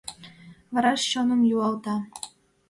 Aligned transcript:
Вараш 0.73 1.01
чоным 1.11 1.41
йӱлалта. 1.49 1.95